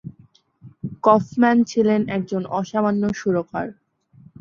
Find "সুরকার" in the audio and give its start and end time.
3.19-3.67